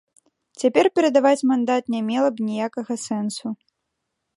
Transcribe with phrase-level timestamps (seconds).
[0.61, 3.59] Цяпер перадаваць мандат не мела б ніякага сэнсу.